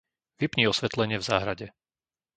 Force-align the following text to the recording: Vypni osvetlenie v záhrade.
Vypni 0.41 0.63
osvetlenie 0.71 1.17
v 1.21 1.27
záhrade. 1.29 1.67